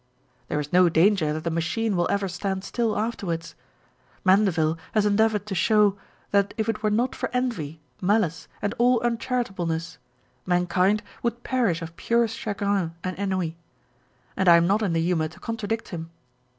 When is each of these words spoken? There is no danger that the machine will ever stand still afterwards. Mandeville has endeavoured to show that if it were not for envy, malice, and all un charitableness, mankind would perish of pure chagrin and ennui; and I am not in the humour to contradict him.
There 0.47 0.59
is 0.59 0.73
no 0.73 0.89
danger 0.89 1.31
that 1.31 1.43
the 1.43 1.51
machine 1.51 1.95
will 1.95 2.09
ever 2.09 2.27
stand 2.27 2.63
still 2.63 2.97
afterwards. 2.97 3.53
Mandeville 4.25 4.75
has 4.93 5.05
endeavoured 5.05 5.45
to 5.45 5.53
show 5.53 5.95
that 6.31 6.55
if 6.57 6.67
it 6.67 6.81
were 6.81 6.89
not 6.89 7.13
for 7.13 7.29
envy, 7.33 7.79
malice, 8.01 8.47
and 8.63 8.73
all 8.79 8.99
un 9.05 9.19
charitableness, 9.19 9.99
mankind 10.43 11.03
would 11.21 11.43
perish 11.43 11.83
of 11.83 11.95
pure 11.97 12.27
chagrin 12.27 12.95
and 13.03 13.15
ennui; 13.19 13.55
and 14.35 14.49
I 14.49 14.55
am 14.57 14.65
not 14.65 14.81
in 14.81 14.93
the 14.93 15.01
humour 15.01 15.27
to 15.27 15.39
contradict 15.39 15.89
him. 15.89 16.09